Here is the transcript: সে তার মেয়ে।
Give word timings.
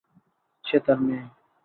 সে 0.65 0.77
তার 0.85 0.99
মেয়ে। 1.05 1.25